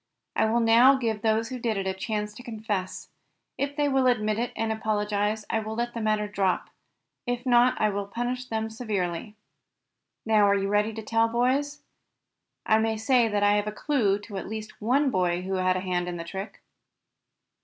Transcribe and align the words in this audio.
I 0.35 0.45
will 0.45 0.61
now 0.61 0.95
give 0.95 1.21
those 1.21 1.49
who 1.49 1.59
did 1.59 1.77
it 1.77 1.85
a 1.85 1.93
chance 1.93 2.33
to 2.33 2.41
confess. 2.41 3.09
If 3.59 3.75
they 3.75 3.87
will 3.87 4.07
admit 4.07 4.39
it, 4.39 4.51
and 4.55 4.71
apologize, 4.71 5.45
I 5.47 5.59
will 5.59 5.75
let 5.75 5.93
the 5.93 6.01
matter 6.01 6.27
drop. 6.27 6.71
If 7.27 7.45
not 7.45 7.79
I 7.79 7.91
will 7.91 8.07
punish 8.07 8.45
them 8.45 8.71
severely. 8.71 9.35
Now 10.25 10.47
are 10.49 10.55
you 10.55 10.69
ready 10.69 10.91
to 10.93 11.03
tell, 11.03 11.27
boys? 11.27 11.83
I 12.65 12.79
may 12.79 12.97
say 12.97 13.27
that 13.27 13.43
I 13.43 13.53
have 13.57 13.67
a 13.67 13.71
clue 13.71 14.17
to 14.21 14.37
at 14.37 14.47
least 14.49 14.81
one 14.81 15.11
boy 15.11 15.43
who 15.43 15.53
had 15.57 15.77
a 15.77 15.81
hand 15.81 16.07
in 16.07 16.17
the 16.17 16.23
trick." 16.23 16.63